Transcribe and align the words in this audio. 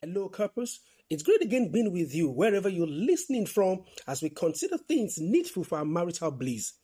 Hello, 0.00 0.28
couples. 0.28 0.78
It's 1.10 1.24
great 1.24 1.42
again 1.42 1.72
being 1.72 1.92
with 1.92 2.14
you 2.14 2.30
wherever 2.30 2.68
you're 2.68 2.86
listening 2.86 3.46
from 3.46 3.82
as 4.06 4.22
we 4.22 4.30
consider 4.30 4.78
things 4.78 5.18
needful 5.18 5.64
for 5.64 5.78
our 5.78 5.84
marital 5.84 6.30
bliss. 6.30 6.74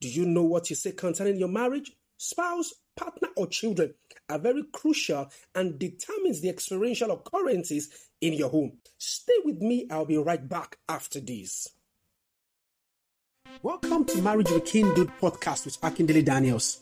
Do 0.00 0.08
you 0.08 0.26
know 0.26 0.42
what 0.42 0.68
you 0.68 0.74
say 0.74 0.90
concerning 0.90 1.36
your 1.36 1.48
marriage, 1.48 1.92
spouse, 2.16 2.72
partner, 2.96 3.28
or 3.36 3.46
children 3.46 3.94
are 4.28 4.40
very 4.40 4.64
crucial 4.72 5.30
and 5.54 5.78
determines 5.78 6.40
the 6.40 6.48
experiential 6.48 7.12
occurrences 7.12 7.88
in 8.20 8.32
your 8.32 8.48
home. 8.48 8.78
Stay 8.98 9.36
with 9.44 9.58
me, 9.58 9.86
I'll 9.88 10.04
be 10.04 10.16
right 10.16 10.48
back 10.48 10.78
after 10.88 11.20
this. 11.20 11.68
Welcome 13.62 14.06
to 14.06 14.22
Marriage 14.22 14.50
Rekindled 14.50 15.12
podcast 15.20 15.66
with 15.66 15.80
Akindele 15.82 16.24
Daniels. 16.24 16.80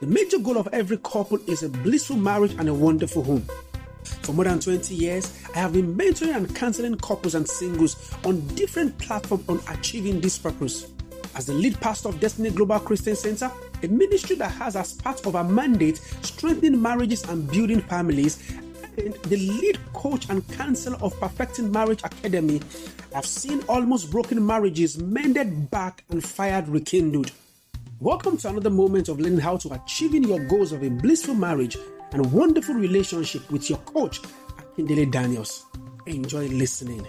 The 0.00 0.08
major 0.08 0.38
goal 0.38 0.58
of 0.58 0.68
every 0.74 0.98
couple 0.98 1.38
is 1.48 1.62
a 1.62 1.70
blissful 1.70 2.16
marriage 2.16 2.52
and 2.58 2.68
a 2.68 2.74
wonderful 2.74 3.24
home. 3.24 3.48
For 4.26 4.32
more 4.32 4.44
than 4.44 4.58
20 4.58 4.92
years, 4.92 5.32
I 5.54 5.60
have 5.60 5.72
been 5.72 5.94
mentoring 5.96 6.34
and 6.34 6.52
counseling 6.52 6.96
couples 6.96 7.36
and 7.36 7.48
singles 7.48 8.12
on 8.24 8.44
different 8.56 8.98
platforms 8.98 9.48
on 9.48 9.60
achieving 9.68 10.20
this 10.20 10.36
purpose. 10.36 10.90
As 11.36 11.46
the 11.46 11.52
lead 11.52 11.80
pastor 11.80 12.08
of 12.08 12.18
Destiny 12.18 12.50
Global 12.50 12.80
Christian 12.80 13.14
Center, 13.14 13.52
a 13.84 13.86
ministry 13.86 14.34
that 14.34 14.50
has 14.50 14.74
as 14.74 14.94
part 14.94 15.24
of 15.26 15.36
our 15.36 15.44
mandate 15.44 15.98
strengthening 16.22 16.82
marriages 16.82 17.22
and 17.28 17.48
building 17.48 17.80
families, 17.82 18.50
and 18.98 19.14
the 19.14 19.36
lead 19.36 19.78
coach 19.92 20.28
and 20.28 20.44
counselor 20.54 20.96
of 20.96 21.16
Perfecting 21.20 21.70
Marriage 21.70 22.02
Academy, 22.02 22.60
I've 23.14 23.26
seen 23.26 23.62
almost 23.68 24.10
broken 24.10 24.44
marriages 24.44 24.98
mended 24.98 25.70
back 25.70 26.02
and 26.10 26.24
fired 26.24 26.66
rekindled. 26.66 27.30
Welcome 28.00 28.38
to 28.38 28.48
another 28.48 28.70
moment 28.70 29.08
of 29.08 29.20
learning 29.20 29.38
how 29.38 29.56
to 29.58 29.72
achieving 29.74 30.24
your 30.24 30.40
goals 30.40 30.72
of 30.72 30.82
a 30.82 30.90
blissful 30.90 31.36
marriage 31.36 31.78
and 32.12 32.32
wonderful 32.32 32.74
relationship 32.74 33.50
with 33.50 33.68
your 33.68 33.78
coach, 33.80 34.20
Akindele 34.22 35.10
Daniels. 35.10 35.66
Enjoy 36.06 36.46
listening. 36.48 37.06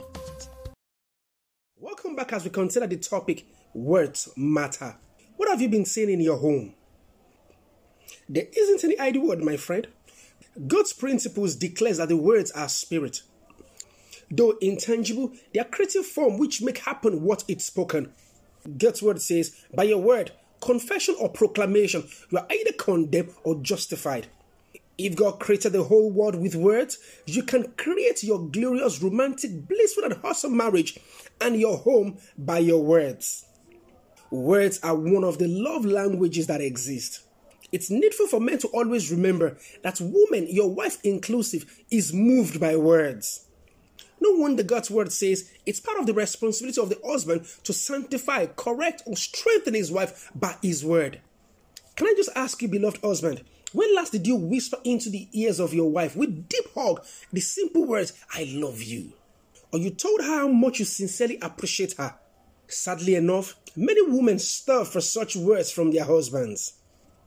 Welcome 1.80 2.16
back 2.16 2.34
as 2.34 2.44
we 2.44 2.50
consider 2.50 2.88
the 2.88 2.98
topic 2.98 3.46
Words 3.74 4.30
Matter. 4.36 4.96
What 5.36 5.50
have 5.50 5.62
you 5.62 5.70
been 5.70 5.86
saying 5.86 6.10
in 6.10 6.22
your 6.22 6.38
home? 6.38 6.74
There 8.28 8.48
isn't 8.58 8.84
any 8.84 8.98
idle 9.00 9.28
word, 9.28 9.44
my 9.44 9.58
friend. 9.58 9.88
God's 10.68 10.94
principles 10.94 11.56
declares 11.56 11.98
that 11.98 12.10
the 12.10 12.18
words 12.18 12.52
are 12.52 12.68
spirit. 12.68 13.22
Though 14.32 14.58
intangible, 14.62 15.32
they 15.54 15.60
are 15.60 15.66
creative 15.66 16.06
form 16.06 16.38
which 16.38 16.62
make 16.62 16.80
happen 16.80 17.22
what 17.22 17.44
it's 17.48 17.66
spoken. 17.66 18.14
God's 18.78 19.02
word 19.02 19.22
says, 19.22 19.56
by 19.74 19.84
your 19.84 20.00
word, 20.02 20.32
confession 20.60 21.16
or 21.20 21.30
proclamation, 21.30 22.10
you 22.32 22.40
are 22.40 22.48
either 22.52 22.74
condemned 22.74 23.34
or 23.44 23.62
justified. 23.62 24.28
If 24.98 25.16
God 25.16 25.40
created 25.40 25.74
the 25.74 25.84
whole 25.84 26.10
world 26.10 26.36
with 26.36 26.56
words, 26.56 26.98
you 27.26 27.44
can 27.44 27.72
create 27.78 28.24
your 28.24 28.40
glorious, 28.40 29.02
romantic, 29.02 29.68
blissful, 29.68 30.06
and 30.06 30.14
wholesome 30.14 30.58
marriage 30.58 31.00
and 31.40 31.60
your 31.60 31.78
home 31.78 32.18
by 32.38 32.60
your 32.60 32.84
words. 32.84 33.46
Words 34.32 34.80
are 34.82 34.96
one 34.96 35.24
of 35.24 35.38
the 35.38 35.48
love 35.48 35.86
languages 35.86 36.48
that 36.48 36.62
exist. 36.62 37.22
It's 37.72 37.92
needful 37.92 38.28
for 38.28 38.40
men 38.40 38.58
to 38.60 38.68
always 38.70 39.12
remember 39.12 39.58
that 39.84 40.02
woman, 40.02 40.48
your 40.50 40.74
wife 40.74 40.98
inclusive, 41.04 41.84
is 41.92 42.14
moved 42.14 42.60
by 42.60 42.76
words. 42.76 43.46
No 44.20 44.32
wonder 44.32 44.64
God's 44.64 44.90
word 44.90 45.12
says 45.12 45.52
it's 45.66 45.80
part 45.80 46.00
of 46.00 46.08
the 46.08 46.14
responsibility 46.14 46.82
of 46.82 46.90
the 46.90 47.00
husband 47.06 47.46
to 47.64 47.74
sanctify, 47.74 48.48
correct, 48.48 49.04
or 49.06 49.16
strengthen 49.16 49.76
his 49.76 49.92
wife 49.92 50.32
by 50.34 50.56
his 50.62 50.84
word. 50.84 51.22
Can 51.96 52.08
I 52.08 52.14
just 52.18 52.30
ask 52.36 52.62
you, 52.62 52.68
beloved 52.68 53.02
husband, 53.02 53.44
when 53.74 53.94
last 53.96 54.12
did 54.12 54.26
you 54.26 54.36
whisper 54.36 54.78
into 54.84 55.10
the 55.10 55.28
ears 55.34 55.60
of 55.60 55.74
your 55.74 55.90
wife 55.90 56.16
with 56.16 56.48
deep 56.48 56.66
hug 56.74 57.06
the 57.34 57.42
simple 57.42 57.86
words, 57.86 58.14
I 58.34 58.50
love 58.54 58.82
you? 58.82 59.14
Or 59.74 59.80
you 59.80 59.90
told 59.90 60.22
her 60.22 60.28
how 60.28 60.48
much 60.48 60.80
you 60.80 60.86
sincerely 60.86 61.38
appreciate 61.42 61.94
her? 61.94 62.16
Sadly 62.68 63.16
enough, 63.16 63.56
many 63.76 64.02
women 64.02 64.40
starve 64.40 64.88
for 64.88 65.02
such 65.02 65.36
words 65.36 65.72
from 65.72 65.92
their 65.92 66.06
husbands. 66.06 66.74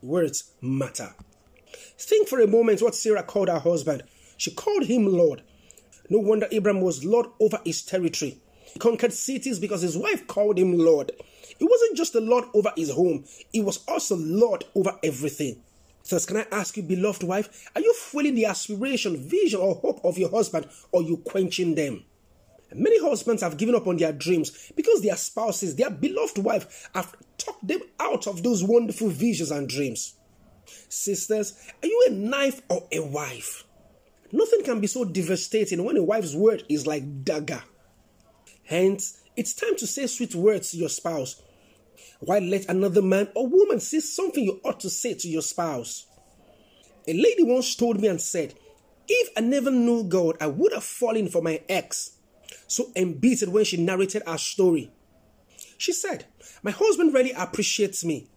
Words 0.02 0.52
matter. 0.62 1.14
Think 1.98 2.28
for 2.28 2.40
a 2.40 2.46
moment 2.46 2.80
what 2.80 2.94
Sarah 2.94 3.22
called 3.22 3.48
her 3.48 3.58
husband. 3.58 4.02
She 4.38 4.50
called 4.50 4.84
him 4.84 5.06
Lord. 5.06 5.42
No 6.08 6.18
wonder 6.18 6.48
Abraham 6.50 6.80
was 6.80 7.04
Lord 7.04 7.26
over 7.38 7.60
his 7.64 7.82
territory. 7.82 8.38
He 8.72 8.78
conquered 8.78 9.12
cities 9.12 9.58
because 9.58 9.82
his 9.82 9.98
wife 9.98 10.26
called 10.26 10.58
him 10.58 10.78
Lord. 10.78 11.12
He 11.58 11.64
wasn't 11.66 11.96
just 11.96 12.14
a 12.14 12.20
Lord 12.20 12.46
over 12.54 12.72
his 12.76 12.90
home, 12.90 13.24
he 13.52 13.60
was 13.60 13.84
also 13.86 14.16
Lord 14.16 14.64
over 14.74 14.98
everything. 15.02 15.62
Thus, 16.08 16.26
can 16.26 16.38
I 16.38 16.46
ask 16.50 16.76
you, 16.76 16.82
beloved 16.82 17.22
wife, 17.22 17.70
are 17.74 17.80
you 17.80 17.92
feeling 17.94 18.34
the 18.34 18.46
aspiration, 18.46 19.16
vision, 19.16 19.60
or 19.60 19.74
hope 19.76 20.04
of 20.04 20.18
your 20.18 20.30
husband, 20.30 20.68
or 20.92 21.02
you 21.02 21.18
quenching 21.18 21.74
them? 21.74 22.04
Many 22.72 23.00
husbands 23.00 23.42
have 23.42 23.56
given 23.56 23.74
up 23.74 23.86
on 23.86 23.96
their 23.96 24.12
dreams 24.12 24.72
because 24.76 25.02
their 25.02 25.16
spouses, 25.16 25.74
their 25.74 25.90
beloved 25.90 26.38
wife, 26.38 26.88
have 26.94 27.14
talked 27.36 27.66
them 27.66 27.80
out 27.98 28.26
of 28.26 28.42
those 28.42 28.62
wonderful 28.62 29.08
visions 29.08 29.50
and 29.50 29.68
dreams. 29.68 30.14
Sisters, 30.88 31.58
are 31.82 31.86
you 31.86 32.06
a 32.08 32.12
knife 32.12 32.62
or 32.68 32.86
a 32.92 33.00
wife? 33.00 33.64
Nothing 34.32 34.62
can 34.62 34.80
be 34.80 34.86
so 34.86 35.04
devastating 35.04 35.82
when 35.82 35.96
a 35.96 36.02
wife's 36.02 36.34
word 36.34 36.62
is 36.68 36.86
like 36.86 37.24
dagger. 37.24 37.62
Hence, 38.64 39.20
it's 39.36 39.52
time 39.54 39.74
to 39.76 39.86
say 39.86 40.06
sweet 40.06 40.34
words 40.34 40.70
to 40.70 40.76
your 40.76 40.88
spouse. 40.88 41.42
Why 42.20 42.38
let 42.38 42.68
another 42.68 43.02
man 43.02 43.28
or 43.34 43.48
woman 43.48 43.80
say 43.80 44.00
something 44.00 44.44
you 44.44 44.60
ought 44.64 44.80
to 44.80 44.90
say 44.90 45.14
to 45.14 45.28
your 45.28 45.42
spouse? 45.42 46.06
A 47.08 47.12
lady 47.12 47.42
once 47.42 47.74
told 47.74 48.00
me 48.00 48.08
and 48.08 48.20
said, 48.20 48.54
If 49.08 49.30
I 49.36 49.40
never 49.40 49.70
knew 49.70 50.04
God, 50.04 50.36
I 50.40 50.46
would 50.46 50.72
have 50.72 50.84
fallen 50.84 51.28
for 51.28 51.42
my 51.42 51.62
ex 51.68 52.12
so 52.66 52.90
embittered 52.94 53.48
when 53.48 53.64
she 53.64 53.76
narrated 53.76 54.22
her 54.26 54.38
story. 54.38 54.92
She 55.76 55.92
said, 55.92 56.26
My 56.62 56.70
husband 56.70 57.14
really 57.14 57.32
appreciates 57.32 58.04
me. 58.04 58.28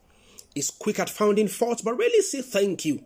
He's 0.55 0.71
quick 0.71 0.99
at 0.99 1.09
finding 1.09 1.47
faults, 1.47 1.81
but 1.81 1.97
really 1.97 2.21
say 2.21 2.41
thank 2.41 2.85
you. 2.85 3.03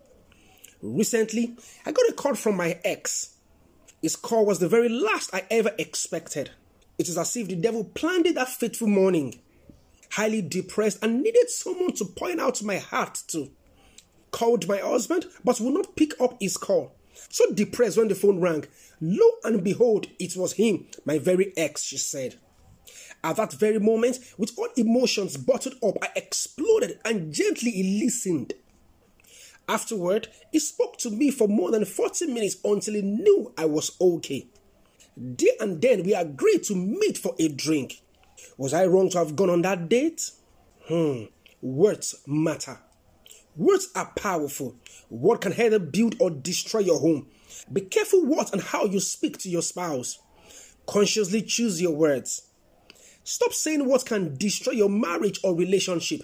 Recently, 0.81 1.55
I 1.85 1.91
got 1.91 2.09
a 2.09 2.13
call 2.13 2.35
from 2.35 2.55
my 2.55 2.79
ex. 2.83 3.35
His 4.01 4.15
call 4.15 4.45
was 4.45 4.59
the 4.59 4.69
very 4.69 4.89
last 4.89 5.33
I 5.33 5.43
ever 5.49 5.71
expected. 5.77 6.51
It 6.97 7.09
is 7.09 7.17
as 7.17 7.35
if 7.35 7.47
the 7.47 7.55
devil 7.55 7.83
planned 7.83 8.27
it 8.27 8.35
that 8.35 8.49
fateful 8.49 8.87
morning. 8.87 9.39
Highly 10.11 10.41
depressed 10.41 11.03
and 11.03 11.21
needed 11.21 11.49
someone 11.49 11.93
to 11.93 12.05
point 12.05 12.39
out 12.39 12.63
my 12.63 12.77
heart 12.77 13.21
to. 13.27 13.51
Called 14.31 14.67
my 14.67 14.77
husband, 14.77 15.25
but 15.43 15.59
would 15.59 15.73
not 15.73 15.95
pick 15.95 16.19
up 16.19 16.37
his 16.39 16.57
call. 16.57 16.93
So 17.29 17.51
depressed 17.53 17.97
when 17.97 18.07
the 18.07 18.15
phone 18.15 18.39
rang. 18.39 18.65
Lo 19.01 19.25
and 19.43 19.63
behold, 19.63 20.07
it 20.19 20.35
was 20.35 20.53
him, 20.53 20.87
my 21.05 21.19
very 21.19 21.53
ex, 21.57 21.83
she 21.83 21.97
said. 21.97 22.35
At 23.23 23.37
that 23.37 23.53
very 23.53 23.79
moment, 23.79 24.19
with 24.37 24.57
all 24.57 24.69
emotions 24.75 25.37
bottled 25.37 25.75
up, 25.83 25.97
I 26.01 26.09
exploded 26.15 26.99
and 27.03 27.33
gently 27.33 27.71
he 27.71 28.03
listened. 28.03 28.53
Afterward, 29.67 30.29
he 30.51 30.59
spoke 30.59 30.97
to 30.99 31.09
me 31.09 31.29
for 31.31 31.47
more 31.47 31.71
than 31.71 31.83
40 31.83 32.27
minutes 32.27 32.57
until 32.63 32.93
he 32.93 33.01
knew 33.01 33.53
I 33.57 33.65
was 33.65 33.97
okay. 33.99 34.47
There 35.17 35.53
and 35.59 35.81
then, 35.81 36.03
we 36.03 36.13
agreed 36.13 36.63
to 36.65 36.75
meet 36.75 37.17
for 37.17 37.35
a 37.39 37.49
drink. 37.49 38.01
Was 38.57 38.73
I 38.73 38.85
wrong 38.85 39.09
to 39.11 39.19
have 39.19 39.35
gone 39.35 39.51
on 39.51 39.61
that 39.61 39.87
date? 39.87 40.31
Hmm, 40.87 41.25
words 41.61 42.15
matter. 42.25 42.79
Words 43.55 43.89
are 43.95 44.11
powerful. 44.15 44.75
Word 45.09 45.41
can 45.41 45.53
either 45.53 45.79
build 45.79 46.15
or 46.19 46.29
destroy 46.29 46.81
your 46.81 46.99
home. 46.99 47.27
Be 47.71 47.81
careful 47.81 48.25
what 48.25 48.53
and 48.53 48.61
how 48.61 48.85
you 48.85 48.99
speak 48.99 49.37
to 49.39 49.49
your 49.49 49.61
spouse. 49.61 50.19
Consciously 50.87 51.41
choose 51.41 51.81
your 51.81 51.95
words. 51.95 52.47
Stop 53.23 53.53
saying 53.53 53.87
what 53.87 54.05
can 54.05 54.37
destroy 54.37 54.73
your 54.73 54.89
marriage 54.89 55.39
or 55.43 55.55
relationship. 55.55 56.21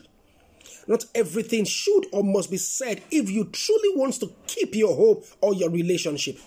Not 0.88 1.06
everything 1.14 1.66
should 1.66 2.06
or 2.12 2.24
must 2.24 2.50
be 2.50 2.58
said 2.58 3.02
if 3.12 3.30
you 3.30 3.46
truly 3.46 3.96
want 3.96 4.16
to 4.16 4.32
keep 4.48 4.76
your 4.76 4.96
home 4.96 5.24
or 5.42 5.54
your 5.54 5.70
relationship. 5.70 6.38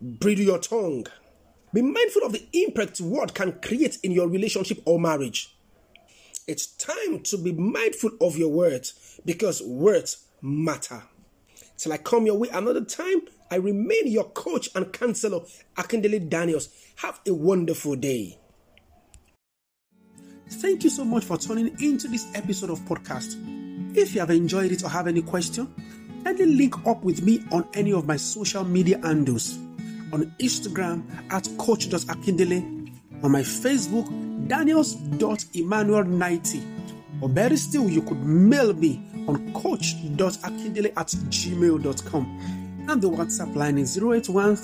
Bridle 0.00 0.44
your 0.44 0.58
tongue. 0.58 1.06
Be 1.74 1.82
mindful 1.82 2.22
of 2.22 2.32
the 2.32 2.46
impact 2.52 3.00
word 3.00 3.34
can 3.34 3.58
create 3.60 3.98
in 4.04 4.12
your 4.12 4.28
relationship 4.28 4.80
or 4.84 5.00
marriage. 5.00 5.56
It's 6.46 6.68
time 6.68 7.20
to 7.24 7.36
be 7.36 7.50
mindful 7.50 8.12
of 8.20 8.38
your 8.38 8.50
words 8.50 9.18
because 9.26 9.60
words 9.60 10.24
matter. 10.40 11.02
Till 11.76 11.92
I 11.92 11.96
come 11.96 12.26
your 12.26 12.38
way 12.38 12.48
another 12.52 12.84
time, 12.84 13.22
I 13.50 13.56
remain 13.56 14.06
your 14.06 14.30
coach 14.30 14.68
and 14.76 14.92
counselor, 14.92 15.40
Akindele 15.76 16.28
Daniels. 16.28 16.68
Have 16.96 17.18
a 17.26 17.34
wonderful 17.34 17.96
day. 17.96 18.38
Thank 20.48 20.84
you 20.84 20.90
so 20.90 21.04
much 21.04 21.24
for 21.24 21.36
tuning 21.38 21.74
into 21.80 22.06
this 22.06 22.28
episode 22.36 22.70
of 22.70 22.78
podcast. 22.82 23.34
If 23.96 24.14
you 24.14 24.20
have 24.20 24.30
enjoyed 24.30 24.70
it 24.70 24.84
or 24.84 24.90
have 24.90 25.08
any 25.08 25.22
question, 25.22 25.74
kindly 26.22 26.46
link 26.46 26.86
up 26.86 27.02
with 27.02 27.22
me 27.22 27.42
on 27.50 27.66
any 27.74 27.92
of 27.92 28.06
my 28.06 28.16
social 28.16 28.62
media 28.62 29.00
handles. 29.02 29.58
On 30.14 30.22
Instagram 30.38 31.02
at 31.32 31.48
coach.akindele, 31.58 32.62
on 33.24 33.32
my 33.32 33.42
Facebook, 33.42 34.06
daniels.emmanuel90, 34.46 36.62
or 37.20 37.28
better 37.28 37.56
still, 37.56 37.90
you 37.90 38.00
could 38.00 38.24
mail 38.24 38.72
me 38.74 39.02
on 39.26 39.52
coach.akindele 39.54 40.92
at 40.96 41.08
gmail.com. 41.08 42.86
and 42.88 43.02
the 43.02 43.10
WhatsApp 43.10 43.56
line 43.56 43.76
is 43.76 43.98
081 43.98 44.56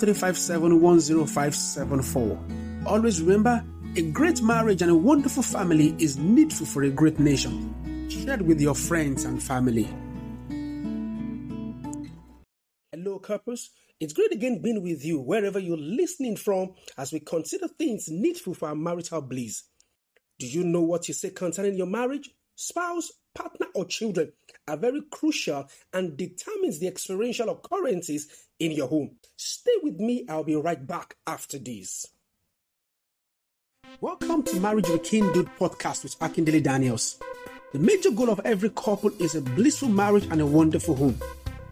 Always 2.85 3.21
remember, 3.21 3.61
a 3.97 4.01
great 4.03 4.41
marriage 4.41 4.81
and 4.81 4.91
a 4.91 4.95
wonderful 4.95 5.43
family 5.43 5.93
is 5.99 6.17
needful 6.17 6.65
for 6.65 6.83
a 6.83 6.89
great 6.89 7.19
nation. 7.19 8.07
Share 8.09 8.35
it 8.35 8.41
with 8.43 8.61
your 8.61 8.75
friends 8.75 9.25
and 9.25 9.43
family. 9.43 9.89
Hello, 12.93 13.19
couples. 13.19 13.71
It's 14.01 14.13
great 14.13 14.31
again 14.31 14.63
being 14.63 14.81
with 14.81 15.05
you 15.05 15.19
wherever 15.19 15.59
you're 15.59 15.77
listening 15.77 16.35
from 16.35 16.73
as 16.97 17.13
we 17.13 17.19
consider 17.19 17.67
things 17.67 18.09
needful 18.09 18.55
for 18.55 18.69
our 18.69 18.75
marital 18.75 19.21
bliss. 19.21 19.65
Do 20.39 20.47
you 20.47 20.63
know 20.63 20.81
what 20.81 21.07
you 21.07 21.13
say 21.13 21.29
concerning 21.29 21.75
your 21.75 21.85
marriage, 21.85 22.31
spouse, 22.55 23.11
partner, 23.35 23.67
or 23.75 23.85
children 23.85 24.33
are 24.67 24.75
very 24.75 25.03
crucial 25.11 25.69
and 25.93 26.17
determines 26.17 26.79
the 26.79 26.87
experiential 26.87 27.49
occurrences 27.49 28.47
in 28.59 28.71
your 28.71 28.87
home. 28.87 29.17
Stay 29.37 29.75
with 29.83 29.99
me, 29.99 30.25
I'll 30.27 30.43
be 30.43 30.55
right 30.55 30.87
back 30.87 31.17
after 31.27 31.59
this. 31.59 32.07
Welcome 33.99 34.41
to 34.45 34.59
Marriage 34.59 34.89
Rekindled 34.89 35.47
podcast 35.59 36.01
with 36.01 36.17
Akindele 36.17 36.63
Daniels. 36.63 37.19
The 37.71 37.77
major 37.77 38.09
goal 38.09 38.31
of 38.31 38.41
every 38.45 38.71
couple 38.71 39.11
is 39.21 39.35
a 39.35 39.41
blissful 39.41 39.89
marriage 39.89 40.25
and 40.31 40.41
a 40.41 40.45
wonderful 40.47 40.95
home. 40.95 41.19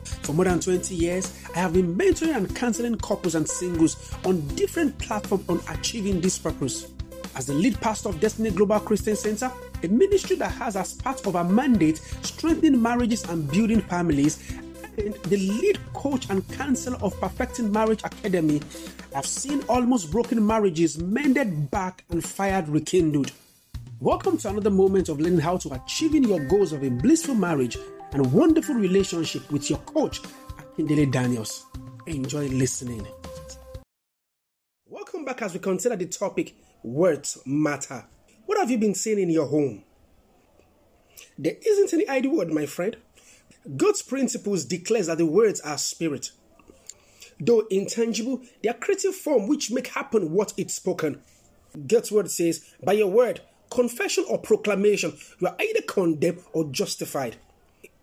For 0.04 0.34
more 0.34 0.46
than 0.46 0.60
20 0.60 0.96
years, 0.96 1.34
I 1.56 1.60
have 1.60 1.74
been 1.74 1.96
mentoring 1.96 2.36
and 2.36 2.56
counseling 2.56 2.98
couples 2.98 3.36
and 3.36 3.48
singles 3.48 4.13
on 4.25 4.46
different 4.56 4.98
platforms 4.98 5.48
on 5.50 5.62
achieving 5.69 6.22
this 6.22 6.38
purpose. 6.38 6.92
As 7.36 7.46
the 7.46 7.54
lead 7.54 7.80
pastor 7.80 8.10
of 8.10 8.19
Destiny 8.19 8.50
Global 8.51 8.80
Christian 8.80 9.16
Center, 9.16 9.51
a 9.84 9.88
ministry 9.88 10.36
that 10.38 10.51
has 10.51 10.75
as 10.75 10.94
part 10.94 11.25
of 11.25 11.36
our 11.36 11.44
mandate 11.44 11.98
strengthening 12.22 12.81
marriages 12.81 13.24
and 13.25 13.50
building 13.50 13.81
families, 13.81 14.44
and 14.98 15.13
the 15.24 15.38
lead 15.38 15.80
coach 15.94 16.30
and 16.30 16.48
counselor 16.50 16.98
of 16.98 17.19
Perfecting 17.22 17.72
Marriage 17.72 18.04
Academy, 18.04 18.62
I've 19.16 19.25
seen 19.25 19.63
almost 19.69 20.12
broken 20.12 20.46
marriages 20.46 20.98
mended 20.98 21.72
back 21.72 22.04
and 22.10 22.24
fired 22.24 22.68
rekindled. 22.68 23.31
Welcome 24.00 24.38
to 24.40 24.50
another 24.50 24.69
moment 24.69 25.10
of 25.10 25.19
learning 25.19 25.40
how 25.40 25.57
to 25.57 25.74
achieving 25.74 26.24
your 26.24 26.40
goals 26.46 26.74
of 26.74 26.84
a 26.84 26.90
blissful 26.90 27.36
marriage 27.36 27.78
and 28.11 28.31
wonderful 28.33 28.75
relationship 28.75 29.50
with 29.51 29.69
your 29.69 29.79
coach, 29.79 30.21
Akindele 30.57 31.11
Daniels. 31.11 31.65
Enjoy 32.07 32.47
listening. 32.47 33.06
Welcome 34.88 35.25
back 35.25 35.41
as 35.41 35.53
we 35.53 35.59
consider 35.59 35.95
the 35.95 36.07
topic 36.07 36.56
Words 36.83 37.38
Matter. 37.45 38.06
What 38.45 38.57
have 38.57 38.71
you 38.71 38.77
been 38.77 38.95
saying 38.95 39.19
in 39.19 39.29
your 39.29 39.45
home? 39.45 39.83
There 41.38 41.56
isn't 41.65 41.94
any 41.94 42.07
idle 42.07 42.38
word, 42.38 42.51
my 42.51 42.65
friend. 42.65 42.97
God's 43.77 44.01
principles 44.01 44.65
declares 44.65 45.07
that 45.07 45.19
the 45.19 45.25
words 45.25 45.62
are 45.62 45.77
spirit. 45.77 46.31
Though 47.39 47.67
intangible, 47.69 48.41
they 48.63 48.69
are 48.69 48.73
creative 48.73 49.15
form 49.15 49.47
which 49.47 49.71
make 49.71 49.88
happen 49.88 50.31
what 50.31 50.53
it's 50.57 50.73
spoken. 50.73 51.21
God's 51.88 52.12
word 52.12 52.31
says, 52.31 52.65
by 52.83 52.94
your 52.94 53.07
word, 53.07 53.41
confession 53.69 54.25
or 54.27 54.39
proclamation, 54.39 55.15
you 55.39 55.47
are 55.47 55.55
either 55.59 55.81
condemned 55.81 56.44
or 56.53 56.65
justified. 56.71 57.38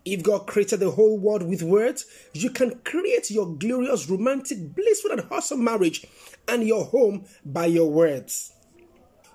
If 0.09 0.23
God 0.23 0.47
created 0.47 0.79
the 0.79 0.91
whole 0.91 1.17
world 1.17 1.43
with 1.43 1.61
words, 1.61 2.05
you 2.31 2.49
can 2.49 2.79
create 2.85 3.29
your 3.29 3.45
glorious, 3.45 4.09
romantic, 4.09 4.73
blissful, 4.73 5.11
and 5.11 5.19
wholesome 5.19 5.61
marriage 5.61 6.05
and 6.47 6.65
your 6.65 6.85
home 6.85 7.25
by 7.43 7.65
your 7.65 7.91
words. 7.91 8.53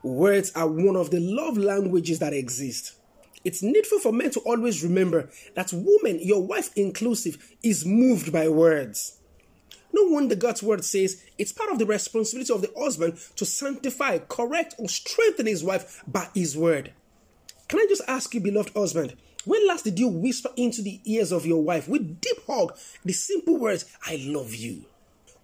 Words 0.02 0.50
are 0.54 0.66
one 0.66 0.96
of 0.96 1.10
the 1.10 1.20
love 1.20 1.58
languages 1.58 2.20
that 2.20 2.32
exist. 2.32 2.94
It's 3.44 3.62
needful 3.62 3.98
for 3.98 4.12
men 4.12 4.30
to 4.30 4.40
always 4.40 4.82
remember 4.82 5.28
that 5.56 5.74
woman, 5.74 6.20
your 6.22 6.42
wife 6.42 6.70
inclusive, 6.74 7.54
is 7.62 7.84
moved 7.84 8.32
by 8.32 8.48
words. 8.48 9.18
No 9.92 10.04
wonder 10.04 10.34
God's 10.34 10.62
word 10.62 10.86
says 10.86 11.22
it's 11.36 11.52
part 11.52 11.70
of 11.70 11.80
the 11.80 11.86
responsibility 11.86 12.50
of 12.50 12.62
the 12.62 12.72
husband 12.78 13.18
to 13.36 13.44
sanctify, 13.44 14.20
correct, 14.20 14.76
or 14.78 14.88
strengthen 14.88 15.44
his 15.44 15.62
wife 15.62 16.02
by 16.06 16.28
his 16.34 16.56
word. 16.56 16.94
Can 17.68 17.78
I 17.78 17.86
just 17.90 18.02
ask 18.08 18.32
you, 18.32 18.40
beloved 18.40 18.72
husband, 18.74 19.16
when 19.44 19.66
last 19.66 19.84
did 19.84 19.98
you 19.98 20.08
whisper 20.08 20.50
into 20.56 20.82
the 20.82 21.00
ears 21.04 21.32
of 21.32 21.46
your 21.46 21.62
wife 21.62 21.88
with 21.88 22.20
deep 22.20 22.38
hug 22.46 22.76
the 23.04 23.12
simple 23.12 23.58
words, 23.58 23.84
I 24.06 24.16
love 24.24 24.54
you? 24.54 24.84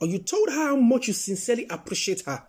Or 0.00 0.06
you 0.06 0.18
told 0.18 0.50
her 0.50 0.68
how 0.68 0.76
much 0.76 1.08
you 1.08 1.12
sincerely 1.12 1.66
appreciate 1.68 2.22
her? 2.22 2.42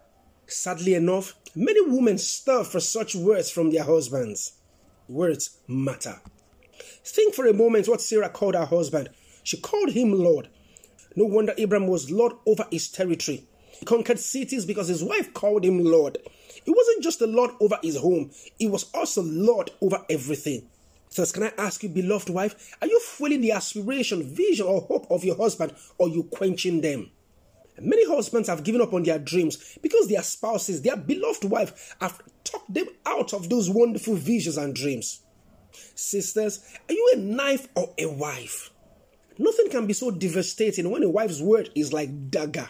Sadly 0.46 0.94
enough, 0.94 1.36
many 1.56 1.82
women 1.82 2.18
starve 2.18 2.68
for 2.68 2.80
such 2.80 3.16
words 3.16 3.50
from 3.50 3.72
their 3.72 3.84
husbands. 3.84 4.54
Words 5.08 5.58
matter. 5.68 6.22
Think 7.04 7.34
for 7.34 7.48
a 7.48 7.54
moment 7.54 7.88
what 7.88 8.02
Sarah 8.02 8.30
called 8.30 8.56
her 8.56 8.66
husband. 8.66 9.10
She 9.44 9.58
called 9.58 9.92
him 9.92 10.12
Lord. 10.12 10.50
No 11.16 11.26
wonder 11.26 11.54
Abraham 11.58 11.88
was 11.88 12.12
Lord 12.12 12.34
over 12.46 12.66
his 12.72 12.90
territory. 12.90 13.44
He 13.80 13.86
conquered 13.86 14.20
cities 14.20 14.66
because 14.66 14.88
his 14.88 15.04
wife 15.04 15.34
called 15.34 15.66
him 15.66 15.84
Lord. 15.84 16.20
He 16.64 16.72
wasn't 16.72 17.04
just 17.04 17.22
a 17.22 17.28
Lord 17.28 17.52
over 17.60 17.80
his 17.82 17.98
home, 17.98 18.32
he 18.60 18.68
was 18.68 18.92
also 18.94 19.24
Lord 19.24 19.72
over 19.82 20.06
everything. 20.10 20.68
Thus, 21.16 21.32
can 21.32 21.44
I 21.44 21.52
ask 21.58 21.82
you, 21.84 21.90
beloved 21.90 22.30
wife, 22.30 22.76
are 22.82 22.88
you 22.88 23.00
fueling 23.00 23.42
the 23.42 23.52
aspiration, 23.52 24.24
vision, 24.24 24.68
or 24.68 24.82
hope 24.82 25.08
of 25.10 25.24
your 25.24 25.38
husband, 25.38 25.74
or 25.98 26.08
you 26.08 26.24
quenching 26.24 26.82
them? 26.82 27.10
Many 27.82 28.06
husbands 28.08 28.50
have 28.50 28.64
given 28.64 28.82
up 28.82 28.94
on 28.94 29.04
their 29.04 29.20
dreams 29.20 29.78
because 29.82 30.08
their 30.08 30.22
spouses, 30.22 30.82
their 30.82 30.98
beloved 30.98 31.46
wife, 31.46 31.96
have 32.02 32.22
talked 32.44 32.74
them 32.74 32.88
out 33.06 33.34
of 33.34 33.50
those 33.50 33.70
wonderful 33.70 34.16
visions 34.16 34.58
and 34.58 34.76
dreams. 34.76 35.22
Sisters, 35.96 36.60
are 36.90 36.94
you 36.94 37.14
a 37.16 37.20
knife 37.20 37.68
or 37.76 37.94
a 37.98 38.06
wife? 38.06 38.72
Nothing 39.38 39.70
can 39.70 39.88
be 39.88 39.94
so 39.94 40.12
devastating 40.12 40.90
when 40.90 41.04
a 41.04 41.10
wife's 41.10 41.42
word 41.42 41.70
is 41.74 41.94
like 41.94 42.30
dagger. 42.30 42.70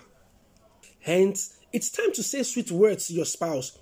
Hence, 1.00 1.58
it's 1.74 1.90
time 1.90 2.14
to 2.14 2.24
say 2.24 2.44
sweet 2.44 2.72
words 2.72 3.08
to 3.08 3.14
your 3.14 3.26
spouse 3.26 3.78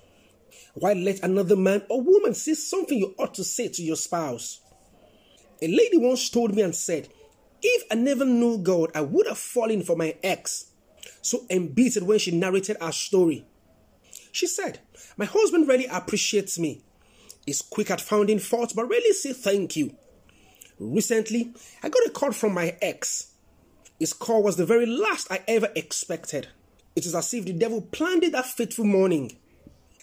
why 0.74 0.94
let 0.94 1.24
another 1.24 1.56
man 1.56 1.83
or 1.89 2.01
woman 2.01 2.33
say 2.33 2.54
something 2.54 2.98
you 2.98 3.15
ought 3.18 3.33
to 3.36 3.44
say 3.44 3.68
to 3.68 3.81
your 3.81 3.95
spouse? 3.95 4.62
A 5.62 5.68
lady 5.68 5.98
once 5.98 6.30
told 6.30 6.54
me 6.54 6.62
and 6.62 6.75
said, 6.75 7.09
If 7.63 7.83
I 7.92 7.95
never 7.95 8.25
knew 8.25 8.59
God, 8.59 8.92
I 8.94 9.01
would 9.01 9.27
have 9.27 9.39
fallen 9.39 9.81
for 9.81 9.95
my 9.95 10.15
ex. 10.24 10.71
So 11.21 11.45
embittered 11.50 12.04
when 12.04 12.19
she 12.19 12.31
narrated 12.31 12.77
her 12.80 12.92
story. 12.92 13.45
She 14.31 14.45
said, 14.45 14.80
My 15.18 15.25
husband 15.25 15.68
really 15.68 15.88
appreciates 15.88 16.59
me. 16.59 16.83
He's 17.45 17.62
quick 17.62 17.89
at 17.89 18.01
finding 18.01 18.39
fault, 18.39 18.74
but 18.75 18.88
really 18.88 19.13
say 19.13 19.33
thank 19.33 19.75
you. 19.75 19.95
Recently, 20.80 21.54
I 21.81 21.89
got 21.89 22.06
a 22.06 22.12
call 22.12 22.33
from 22.33 22.54
my 22.54 22.77
ex. 22.81 23.31
His 24.00 24.13
call 24.13 24.44
was 24.44 24.57
the 24.57 24.65
very 24.65 24.86
last 24.86 25.31
I 25.31 25.42
ever 25.48 25.69
expected. 25.75 26.50
It 26.95 27.06
is 27.07 27.15
as 27.15 27.33
if 27.33 27.45
the 27.45 27.54
devil 27.54 27.81
planned 27.81 28.24
it 28.24 28.33
that 28.33 28.45
fateful 28.45 28.86
morning 28.86 29.38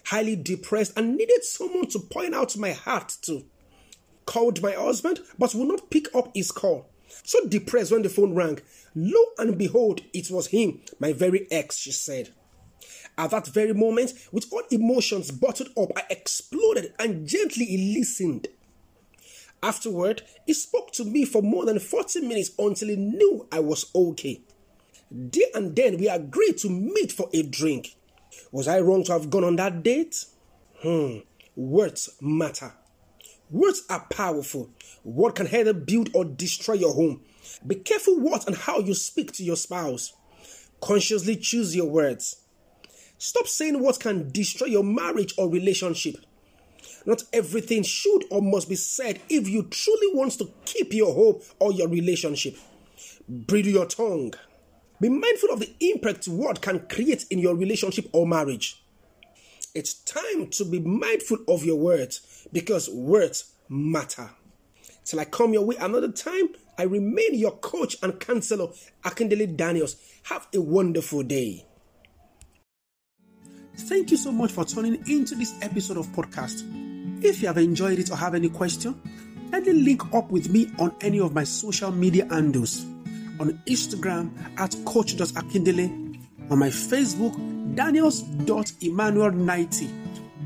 highly 0.06 0.37
depressed 0.37 0.96
and 0.96 1.16
needed 1.16 1.44
someone 1.44 1.88
to 1.88 1.99
point 1.99 2.34
out 2.34 2.56
my 2.56 2.73
heart 2.73 3.16
to. 3.23 3.44
Called 4.26 4.62
my 4.62 4.73
husband, 4.73 5.20
but 5.38 5.54
would 5.54 5.68
not 5.68 5.90
pick 5.90 6.14
up 6.14 6.30
his 6.34 6.50
call. 6.50 6.88
So 7.23 7.46
depressed 7.46 7.92
when 7.92 8.02
the 8.02 8.08
phone 8.08 8.34
rang. 8.34 8.61
Lo 8.94 9.20
and 9.38 9.58
behold, 9.58 10.02
it 10.12 10.30
was 10.30 10.49
him, 10.49 10.80
my 10.99 11.12
very 11.12 11.46
ex, 11.50 11.78
she 11.78 11.92
said. 11.92 12.30
At 13.16 13.30
that 13.30 13.46
very 13.46 13.73
moment, 13.73 14.12
with 14.32 14.52
all 14.52 14.62
emotions 14.70 15.30
bottled 15.30 15.70
up, 15.76 15.90
I 15.96 16.02
exploded 16.11 16.94
and 16.99 17.26
gently 17.26 17.64
he 17.64 17.96
listened. 17.99 18.49
Afterward, 19.62 20.23
he 20.46 20.52
spoke 20.52 20.92
to 20.92 21.04
me 21.04 21.25
for 21.25 21.40
more 21.40 21.64
than 21.64 21.78
40 21.78 22.20
minutes 22.20 22.50
until 22.58 22.88
he 22.88 22.96
knew 22.96 23.46
I 23.50 23.61
was 23.61 23.90
okay. 23.94 24.42
There 25.11 25.46
and 25.54 25.76
then, 25.76 25.99
we 25.99 26.08
agreed 26.08 26.58
to 26.58 26.68
meet 26.68 27.12
for 27.12 27.30
a 27.32 27.42
drink. 27.42 27.94
Was 28.52 28.68
I 28.68 28.80
wrong 28.80 29.04
to 29.04 29.12
have 29.12 29.30
gone 29.30 29.44
on 29.44 29.56
that 29.56 29.82
date? 29.82 30.24
Hmm. 30.80 31.18
Words 31.56 32.10
matter. 32.20 32.72
Words 33.50 33.82
are 33.88 34.06
powerful. 34.10 34.70
What 35.02 35.36
can 35.36 35.46
either 35.48 35.72
build 35.72 36.10
or 36.14 36.24
destroy 36.24 36.74
your 36.74 36.94
home. 36.94 37.22
Be 37.66 37.76
careful 37.76 38.18
what 38.18 38.46
and 38.46 38.56
how 38.56 38.78
you 38.78 38.94
speak 38.94 39.32
to 39.32 39.44
your 39.44 39.56
spouse. 39.56 40.12
Consciously 40.80 41.36
choose 41.36 41.76
your 41.76 41.86
words. 41.86 42.36
Stop 43.18 43.46
saying 43.46 43.80
what 43.80 44.00
can 44.00 44.30
destroy 44.30 44.66
your 44.66 44.84
marriage 44.84 45.34
or 45.38 45.48
relationship. 45.48 46.16
Not 47.06 47.22
everything 47.32 47.82
should 47.82 48.24
or 48.30 48.42
must 48.42 48.68
be 48.68 48.76
said 48.76 49.20
if 49.28 49.48
you 49.48 49.64
truly 49.64 50.14
want 50.14 50.32
to 50.38 50.50
keep 50.64 50.92
your 50.92 51.14
home 51.14 51.40
or 51.58 51.72
your 51.72 51.88
relationship. 51.88 52.56
Bridle 53.28 53.72
your 53.72 53.86
tongue. 53.86 54.34
Be 55.04 55.11
mindful 55.11 55.50
of 55.50 55.61
the 55.61 55.70
impact 55.80 56.26
word 56.28 56.62
can 56.62 56.80
create 56.88 57.26
in 57.28 57.38
your 57.38 57.54
relationship 57.54 58.08
or 58.14 58.26
marriage. 58.26 58.82
It's 59.75 59.92
time 59.92 60.49
to 60.52 60.64
be 60.64 60.80
mindful 60.80 61.40
of 61.46 61.62
your 61.62 61.76
words 61.76 62.49
because 62.54 62.88
words 62.88 63.52
matter. 63.68 64.30
Till 65.04 65.20
I 65.20 65.26
come 65.26 65.52
your 65.52 65.66
way 65.66 65.76
another 65.78 66.11
time, 66.11 66.49
I 66.78 66.84
remain 66.84 67.34
your 67.34 67.50
coach 67.50 67.99
and 68.02 68.18
counselor, 68.18 68.68
Akindele 69.04 69.54
Daniels. 69.54 69.96
Have 70.23 70.49
a 70.54 70.61
wonderful 70.62 71.23
day. 71.23 71.66
Thank 73.76 74.11
you 74.11 74.16
so 74.16 74.32
much 74.32 74.52
for 74.52 74.64
tuning 74.64 75.04
into 75.06 75.34
this 75.34 75.54
episode 75.61 75.99
of 75.99 76.06
podcast. 76.12 76.62
If 77.23 77.42
you 77.42 77.49
have 77.49 77.58
enjoyed 77.58 77.99
it 77.99 78.11
or 78.11 78.16
have 78.16 78.34
any 78.34 78.49
question, 78.49 78.99
kindly 79.50 79.75
link 79.75 80.14
up 80.14 80.30
with 80.30 80.49
me 80.49 80.70
on 80.78 80.96
any 81.02 81.20
of 81.20 81.34
my 81.34 81.44
social 81.44 81.92
media 81.92 82.26
handles. 82.30 82.87
On 83.40 83.58
Instagram 83.66 84.30
at 84.58 84.76
coach.akindele, 84.84 85.88
on 86.50 86.58
my 86.58 86.68
Facebook, 86.68 87.34
daniels.emmanuel90, 87.74 89.90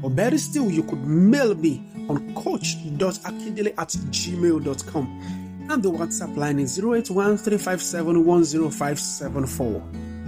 or 0.02 0.10
better 0.10 0.38
still, 0.38 0.70
you 0.70 0.84
could 0.84 1.04
mail 1.04 1.54
me 1.54 1.84
on 2.08 2.34
coach.akindele 2.34 3.74
at 3.78 3.88
gmail.com. 3.88 5.66
And 5.70 5.82
the 5.82 5.90
WhatsApp 5.90 6.34
line 6.36 6.58
is 6.58 6.78
081 6.78 7.38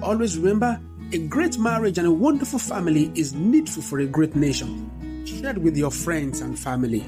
Always 0.03 0.39
remember, 0.39 0.81
a 1.13 1.19
great 1.27 1.59
marriage 1.59 1.99
and 1.99 2.07
a 2.07 2.13
wonderful 2.13 2.59
family 2.59 3.11
is 3.15 3.35
needful 3.35 3.83
for 3.83 3.99
a 4.01 4.07
great 4.07 4.37
nation. 4.37 4.91
Share 5.25 5.51
it 5.51 5.59
with 5.59 5.77
your 5.77 5.91
friends 5.91 6.41
and 6.41 6.59
family. 6.59 7.05